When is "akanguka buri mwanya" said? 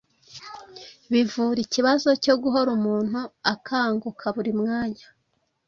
3.53-5.05